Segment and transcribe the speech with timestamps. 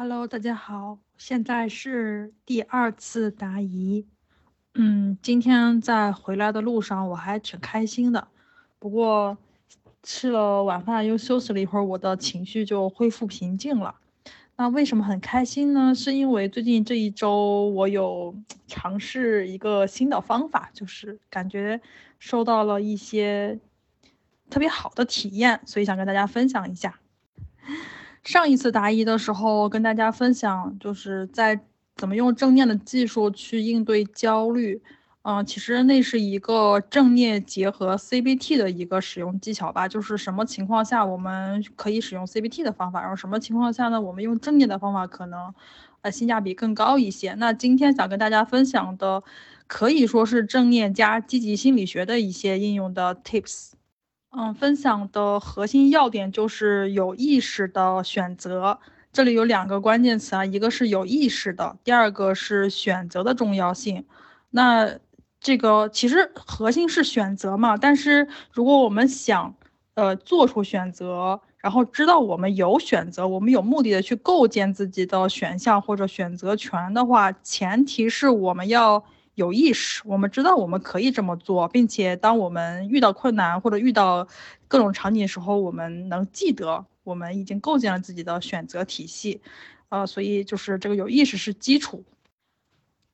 [0.00, 4.06] Hello，大家好，现在是第二次答疑。
[4.74, 8.28] 嗯，今天在回来的路上我还挺开心的，
[8.78, 9.36] 不过
[10.04, 13.96] 吃了晚饭又休息了一会儿，我的情绪就恢复平静了。
[14.54, 15.92] 那为什么很开心呢？
[15.92, 18.32] 是因为最近这一周我有
[18.68, 21.80] 尝试一个新的方法，就是感觉
[22.20, 23.58] 收到了一些
[24.48, 27.00] 特别好的体验，所以想跟大家分享一下。
[28.24, 31.58] 上一次答疑的时候，跟大家分享就是在
[31.96, 34.80] 怎么用正念的技术去应对焦虑。
[35.22, 39.86] 嗯，其实那是一个正念结合 CBT 的一个使用技巧吧。
[39.86, 45.52] 就是什么情况下我们可以使用 CBT 的方法，然后什么情况下呢，我们用正念的方法可能
[46.02, 47.34] 呃性价比更高一些。
[47.34, 49.22] 那今天想跟大家分享的，
[49.66, 53.72] 可以说是正念加积极心理学的一些应用的 tips。
[54.40, 58.78] 嗯，分享的核心要点就是有意识的选择。
[59.12, 64.06] 这里有两个关键词啊，一个是有意识的，第二个是选择的重要性。
[64.50, 64.96] 那
[65.40, 69.56] 这个其实核心是选择嘛，但是如果我们想
[69.94, 79.04] 呃做出选择，然后知道我们有选择，我们有目的的去构建自己的选项或者选择权的话，前提是我们要。
[79.38, 84.26] 有意识，我们知道我们可以这么做，并且当我们遇到困难或者遇到
[84.66, 89.40] 各种场景的时候，我们能记得我们已经构建了自己的选择体系，
[89.90, 92.02] 呃，所以就是这个有意识是基础，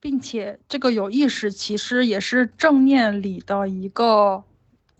[0.01, 4.43] 并且这个有意识其实也是正念里的一个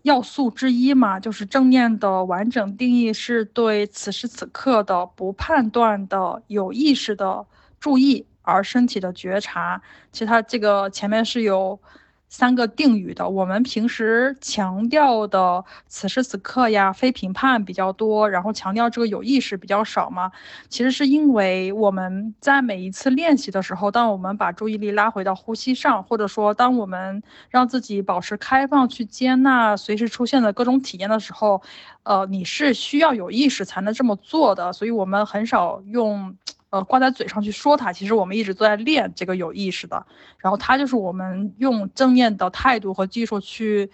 [0.03, 7.47] 要素之一嘛，就是正念的完整定义是对此时此刻的不判断的有意识的
[7.79, 8.27] 注意。
[8.45, 11.79] 而身体的觉察，其实它这个前面是有
[12.27, 13.29] 三个定语的。
[13.29, 20.31] 我们平时强调的此时此刻呀，非评判比较多，然后强调这个有意识比较少嘛。
[20.67, 31.61] 其实是因为我们在每一次练习的时候，当我们把注意力拉回到呼吸上，或者说当我们让自己保持开放去接纳随时出现的各种体验的时候，
[32.03, 34.73] 呃，你是需要有意识才能这么做的。
[34.73, 36.35] 所以我们很少用。
[36.75, 40.05] 呃，挂在嘴上去说它，其实我们一直都在练这个有意识的，
[40.39, 43.89] 然后它就是我们用正念的态度和技术去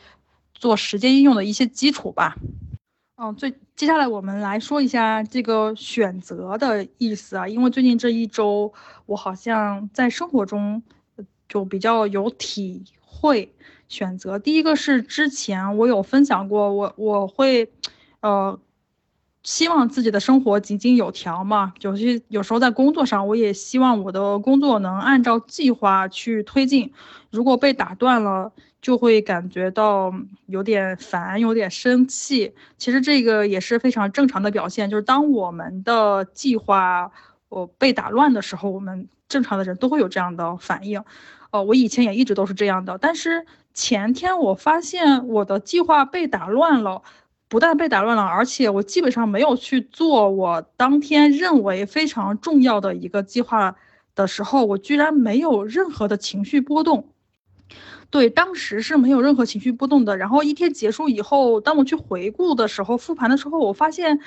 [0.55, 2.35] 做实践应用的一些基础吧。
[3.17, 8.73] 嗯，最接下来我们来说一下这个选择的意思啊，因为最近这一周
[9.05, 10.81] 我好像在生活中
[11.47, 13.53] 就比较有体会。
[13.87, 17.71] 选择第一个是之前我有分享过，我我会
[18.21, 18.59] 呃。
[19.43, 26.93] 希望自己的生活井井有条嘛，有些有时候在工作上，我也希望我的工作能按照计划去推进。
[27.31, 28.51] 如果被打断了，
[28.81, 30.13] 就会感觉到
[30.45, 32.53] 有点烦，有点生气。
[32.77, 37.11] 其实这个也是非常正常的表现，就是当我们的计划
[37.49, 41.03] 我被打乱的时候，我们正常的人都会有这样的反应。
[41.49, 47.01] 哦，我以前也一直都是这样的，但是前天我发现我的计划被打乱了。
[47.51, 53.75] 不但被打乱了，而且我基本上没有去做我当天认为非常重要的一个计划
[54.15, 57.09] 的时候，我居然没有任何的情绪波动。
[58.09, 60.15] 对，当时是没有任何情绪波动的。
[60.15, 64.21] 然后一天结束以后，当我去回顾的时候，复盘的时候，我发现，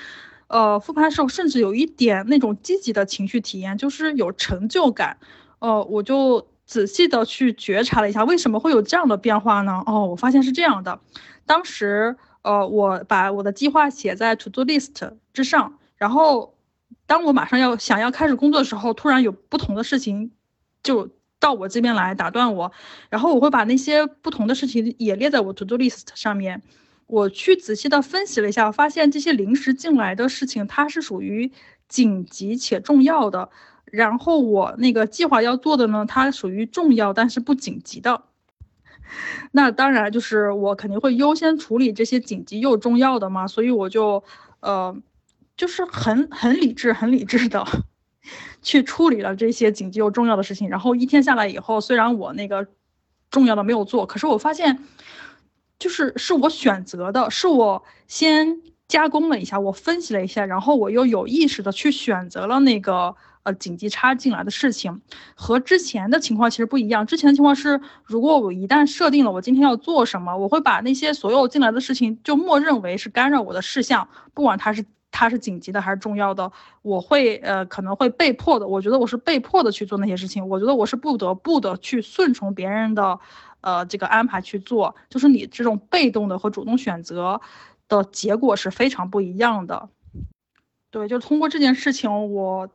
[0.45, 5.17] 呃，复盘的时候甚至有一点那种积极的情绪体验，就是有成就感。
[5.57, 9.81] 呃，我就仔细的去觉察了一下，为什么会有这样的变化呢？
[9.87, 10.99] 哦，我发现是这样的，
[11.47, 12.17] 当时。
[12.45, 16.55] 呃，我把我的计划写在 To Do List 之上，然后
[17.07, 20.29] 当我马上要想要开始工作的时候，突然有不同的事情
[20.83, 22.71] 就到我这边来打断我，
[23.09, 26.61] 然后我会把那些不同的事情也列在我 To Do List 上面。
[27.07, 31.51] 我去仔细的分析了一下，发现这些临时进来的事情它是属于
[31.87, 33.49] 紧急且重要的，
[33.85, 38.21] 然后我那个计划要做的呢，它属于重要但是不紧急的。
[39.51, 44.23] 那当然，就是我肯定会优先处理这些紧急又重要的嘛，所以我就，
[44.59, 44.95] 呃，
[45.57, 47.65] 就是很很理智、很理智的
[48.61, 50.69] 去处理了这些紧急又重要的事情。
[50.69, 52.67] 然后一天下来以后，虽然我那个
[53.29, 54.79] 重要的没有做，可是我发现，
[55.79, 63.15] 就是是我选择的，是我先加工了一下，我分析了一下，然后我又有意识的去选择了那个。
[63.45, 65.01] 呃，紧急插进来的事情
[65.35, 67.05] 和之前的情况其实不一样。
[67.05, 76.51] 之前的情况是，如果我一旦设定了我今天要做什么，我会把那些所有进来的事情就默认为是干扰我的事项，不管它是它是紧急的还是重要的，
[76.81, 78.67] 我会呃可能会被迫的。
[78.67, 83.19] 我觉得我是被迫的去做那些事情，我觉得我是不得不的去顺从别人的
[83.61, 84.95] 呃这个安排去做。
[85.07, 87.39] 就是你这种被动的和主动选择
[87.87, 89.87] 的结果是非常不一样的。
[90.89, 92.67] 对，就通过这件事情我。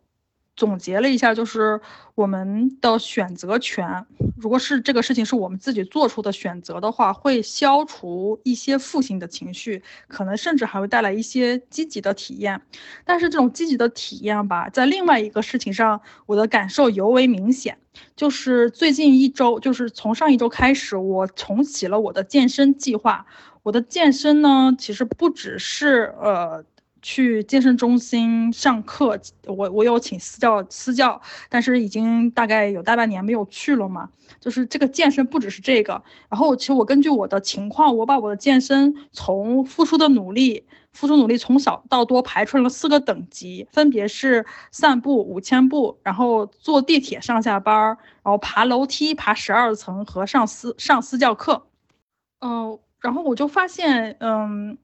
[0.61, 1.81] 总结了一下，就是
[2.15, 4.05] 我们的选择权，
[4.37, 12.61] 如果是这个事情是我们自己做出的选择的话，会消除一些负性的情绪，可能甚至还会带来一些积极的体验。
[13.07, 17.79] 但是这种积极的体验吧，在另外一个事情上，我的感受尤为明显，
[18.15, 23.25] 就是最近一周，就是从上一周开始，我重启了我的健身计划。
[23.62, 26.62] 我的健身呢，其实不只是呃。
[27.02, 34.08] 去健身中心上课，我我有请私教私教，但是已经大概有大半年没有去了嘛。
[34.38, 47.75] 就是这个健身不只是这个，然后其实我根据我的情况，我把我的健身从付出的努力，付出努力从小到多排出了四个等级，分别是散步五千步，然后坐地铁上下班，
[48.23, 51.67] 然后爬楼梯爬十二层和上私上私教课。
[52.41, 54.79] 嗯，然后我就发现，嗯。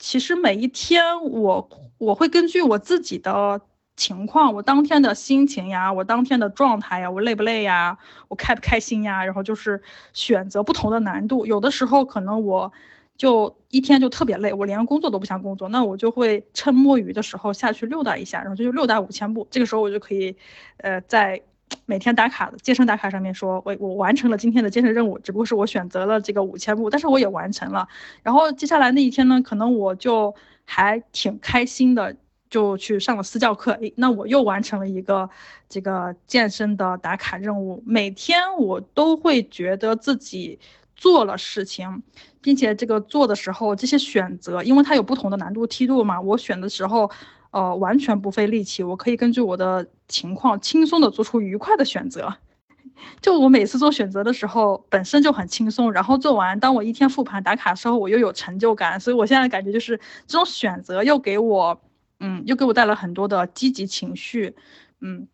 [0.00, 1.68] 其实每一天，我
[1.98, 3.60] 我会根据我自己的
[3.96, 7.98] 情况，我当天的心情呀，我当天的状态呀，我累不累呀，
[8.28, 9.80] 我开不开心呀，然后就是
[10.14, 11.44] 选择不同的难度。
[11.44, 12.72] 有的时候可能我
[13.18, 19.46] 就一天就特别累，我连工作都不想工作，那我就会趁摸鱼的时候下去溜达一下，然后就溜达五千步。
[19.50, 20.34] 这个时候我就可以，
[20.78, 21.42] 呃，在。
[21.90, 27.88] 每天打卡的健身打卡上面说，我我完成了今天的健身任务，只不过是我选择了这个五千步，但是我也完成了。
[28.22, 30.32] 然后接下来那一天呢，可能我就
[30.64, 32.14] 还挺开心的，
[32.48, 33.72] 就去上了私教课。
[33.72, 35.28] 诶，那我又完成了一个
[35.68, 37.82] 这个健身的打卡任务。
[37.84, 40.60] 每天我都会觉得自己
[40.94, 42.04] 做了事情，
[42.40, 47.10] 并且这个做的时候，这些选择，因为它有不同的难度梯度嘛，我选的时候。
[47.50, 52.32] 呃，完全不费力气，我可以根据我的情况轻松的做出愉快的选择。
[53.22, 59.00] 就我每次做选择的时候，本身就很轻松，然后做完，当我一天复盘打卡的时候，我又有成就感。
[59.00, 61.80] 所以我现在感觉就是这种选择又给我，
[62.20, 64.54] 嗯，又给我带来很多的积极情绪，
[65.00, 65.26] 嗯。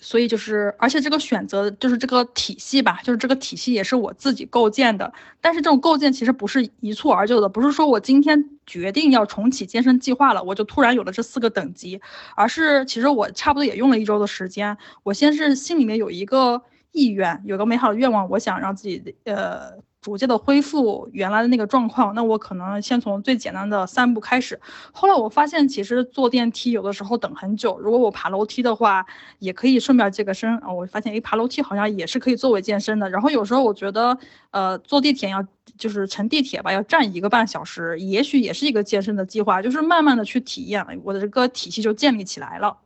[0.00, 5.12] 所以就是，而且这个选择就是这个体系吧，就是这个体系也是我自己构建的。
[5.40, 12.00] 但是这种构建其实不是一蹴而就的，不是说我今天决定要重启健身计划了，我就突然有了这四个等级，
[12.36, 14.76] 而是其实我差不多也用了一周的时间。
[15.02, 16.62] 我先是心里面有一个
[16.92, 19.82] 意愿，有个美好的愿望，我想让自己呃。
[20.04, 24.60] 逐渐的恢复原来的那个状况，那我可能先从最简单的散步开始。
[24.92, 29.06] 后来我发现，其实坐电梯有的时候等很久，如果我爬楼梯的话，
[29.38, 30.70] 也可以顺便健个身啊。
[30.70, 33.08] 我发现，诶，爬楼梯好像也是可以作为健身的。
[33.08, 34.18] 然后有时候我觉得，
[34.50, 35.42] 呃，坐地铁要
[35.78, 42.76] 就是乘地铁吧，要站一个半小时，也许也是一个健身的计划，就是慢慢的去体验，我的这个体系就建立起来了。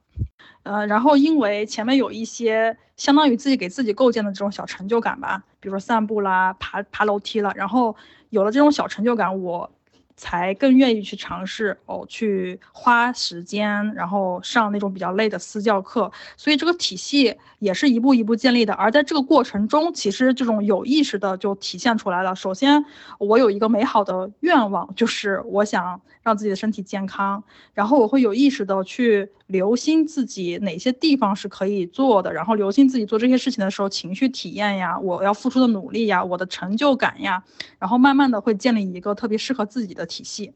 [0.63, 7.95] 呃，然后因为前面有一些相当于自己给自己构建的这种小成就感吧，比如说散步啦、爬爬楼梯了，然后
[8.31, 9.71] 有了这种小成就感，我。
[10.19, 18.75] 才更愿意去尝试哦，去花时间，然后上那种比较累的私教课，所以这个体系也是一步一步建立的。
[18.75, 22.35] 而在这个过程中，其实这种有意识的就体现出来了。
[22.35, 22.85] 首先，
[23.19, 27.43] 我有一个美好的愿望，就是我想让自己的身体健康，
[27.73, 37.43] 然后我会有意识的去留心自己哪些地方是可以做的，然后留心自己做这些事情的时候情绪体验呀，我要付出的努力呀，我的成就感呀，
[37.79, 40.08] 然后慢慢的会建立一个特别适合自己的。
[40.09, 40.53] 体系，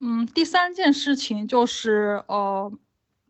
[0.00, 2.72] 嗯，第三件事情就是呃，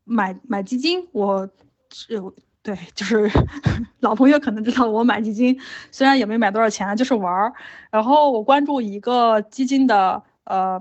[0.04, 1.46] 买买基金，我
[1.90, 3.30] 就对，就是
[4.00, 5.60] 老朋友可能知道我买基金，
[5.92, 7.52] 虽然也没买多少钱，就是玩儿。
[7.90, 10.80] 然后我关注一个基金的呃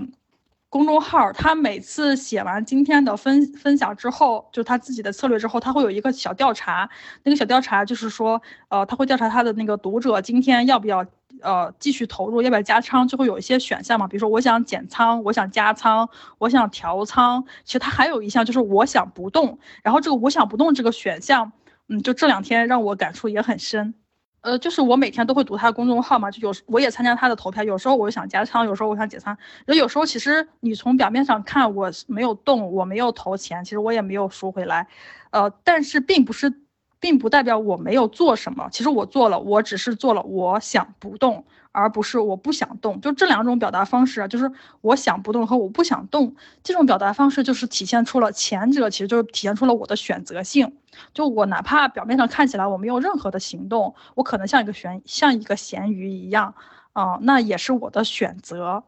[0.69, 6.89] 公众号，他每次写完今天的分分享之后，就他自己的策略之后，他会有一个小调查，
[7.23, 11.05] 那个小调查就是说，呃，他会调查他的那个读者今天要不要。
[11.41, 14.07] 呃，继续投入要不要加仓，就会有一些选项嘛。
[14.07, 17.43] 比如说，我想减仓，我想加仓，我想调仓。
[17.63, 19.57] 其实它还有一项就是我想不动。
[19.83, 21.51] 然后这个我想不动这个选项，
[21.89, 23.93] 嗯，就这两天让我感触也很深。
[24.41, 27.63] 呃，就是我每天都会读他的公众号嘛，就有我也参加他的投票。
[27.63, 29.35] 有时候我想加仓，有时候我想减仓。
[29.65, 34.87] 然后有时候其实你从表面上看我没有动，我没有投钱，其实我也没有赎回来。
[35.31, 36.64] 呃，但是并不是。
[37.05, 42.99] 并不代表我没有做什么，其实我做了，我只是做了我想不动，而不是我不想动。
[42.99, 50.77] 就这两种表达方式啊，就是我想不动和我不想动这种表达方式，就是体现出了前者，其实就是体现出了我的选择性。
[51.13, 56.55] 就我哪怕表面上看起来我没有任何的行动，我可能像一个悬像一个咸鱼一样，
[56.93, 58.83] 啊，那也是我的选择。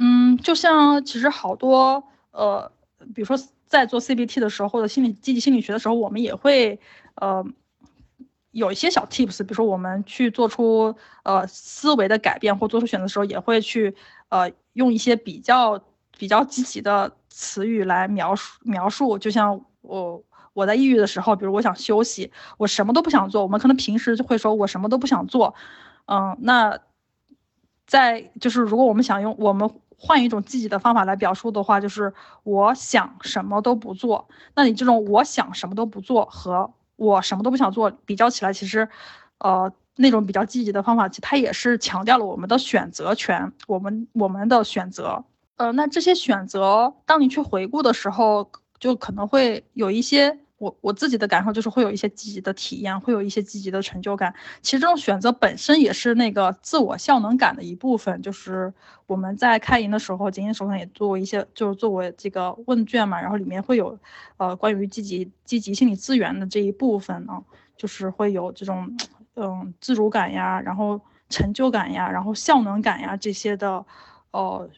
[0.00, 2.72] 嗯，就像其实好多呃，
[3.14, 3.36] 比如说
[3.74, 6.78] 在做 CBT 的时候，或者心理积极心理学的时候，我们也会。
[7.16, 7.44] 呃，
[8.50, 13.94] 有一些小 tips，比如说我们去做出呃思维的改变或做出选择的时候，也会去
[14.30, 15.80] 呃用一些比较
[16.18, 19.16] 比较积极的词语来描述描述。
[19.16, 25.54] 就像我我在抑郁的时候，比如我想休息，我什么都不想做，我们可能平时就会说我什么都不想做，
[26.06, 26.76] 嗯，那
[27.86, 32.12] 在就是如果我们想用我们换一种积极的方法来表述的话，就是
[32.42, 34.28] 我想什么都不做。
[34.54, 38.88] 那你这种我想什么都不做和我什么都不想做比较起来，其实，
[39.38, 45.24] 呃，那种比较积极的方法，它也是强调了我们的选择权，我们我们的选择。
[45.56, 50.38] 呃，那这些选择，当你去回顾的时候，就可能会有一些。
[50.64, 54.34] 我我自己的感受就是会有一些积极的体验，会有一些积极的成就感。
[54.62, 58.22] 其实这种选择本身也是那个自我效能感的一部分。
[58.22, 58.72] 就是
[59.06, 63.98] 我们在开营的时候，景景手上也做过一些，就是做过这个问卷嘛，然后里面会有，
[64.38, 67.44] 呃，关于积极积极心理资源的这一部分呢，
[67.76, 68.96] 就是会有这种，
[69.36, 73.84] 嗯，自主感呀，然后成就感呀，然后效能感呀这些的，
[74.30, 74.70] 呃，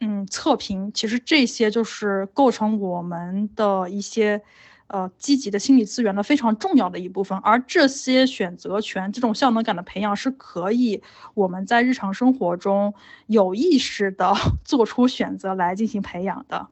[0.00, 0.90] 嗯，测评。
[0.94, 4.42] 其实这些就是构成我们的一些。
[4.88, 11.02] 呃，积极的心理资源的非常重要的一部分，而这些选择权、这种效能感的培养是可以
[11.34, 12.94] 我们在日常生活中
[13.26, 14.32] 有意识的
[14.64, 16.68] 做出选择来进行培养的。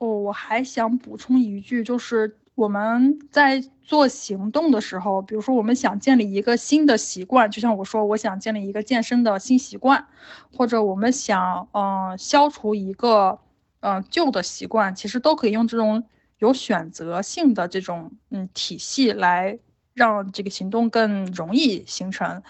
[0.00, 10.08] 哦，我还想补充一句，就是我们在做行动的时候，比如说我们想建立一个新的习惯，就像我说，我想建立一个健身的新习惯，
[10.52, 13.38] 或者我们想嗯消除一个
[13.78, 16.02] 嗯旧的习惯，其实都可以用这种。
[16.42, 19.58] 有选择性的这种嗯体系来
[19.94, 22.42] 让这个行动更容易形成，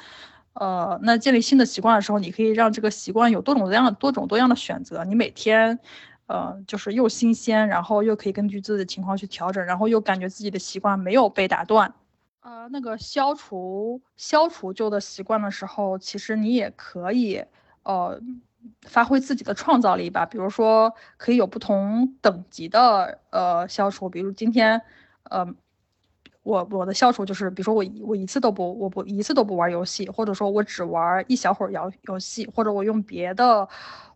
[0.55, 5.05] 呃，那建立新的习惯的时候，你可以让这个习惯有多种多样、多种多样的选择。
[5.05, 5.79] 你每天，
[6.27, 11.93] 呃，就是又新鲜，然后又可以根据自己的情况去调整，然后又感觉自己的习惯没有被打断。
[12.43, 17.45] 呃，那个消除消除旧的习惯的时候，其实你也可以，
[17.85, 18.21] 呃。
[18.83, 24.81] 发挥自己的创造力吧，比如说可以有不同等级的呃消除，比如今天，
[25.25, 25.47] 呃，
[26.43, 33.69] 我我的消除就是，比如说我我一次都不我不一次都不玩游戏，或者说我只玩一小会儿游游戏，或者我用别的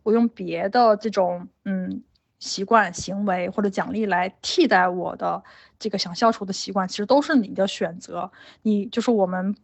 [0.03, 2.03] 我用别的这种嗯
[2.39, 5.43] 习惯行为或者奖励来替代我的
[5.79, 9.55] 这个想消除的习惯，其实都是你的选择，你就是我们。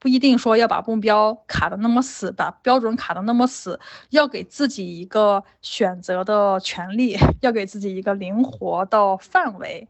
[0.00, 3.78] 不一定说要把目标卡的那么死，把标准卡的那么死，
[4.10, 9.88] 要给自己一个选择的权利，要给自己一个灵活的范围，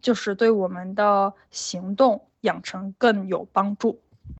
[0.00, 4.01] 就是对我们的行动养成更有帮助。